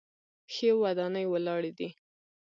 [0.53, 1.89] ښې ودانۍ ولاړې دي.